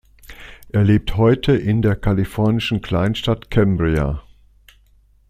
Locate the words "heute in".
1.15-1.83